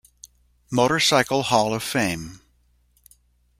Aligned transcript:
Motorcycle 0.71 1.43
Hall 1.43 1.75
of 1.75 1.83
Fame. 1.83 2.41